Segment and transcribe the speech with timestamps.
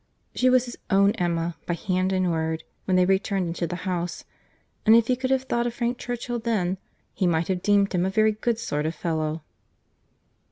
[0.33, 4.23] —She was his own Emma, by hand and word, when they returned into the house;
[4.83, 6.79] and if he could have thought of Frank Churchill then,
[7.13, 9.43] he might have deemed him a very good sort of fellow.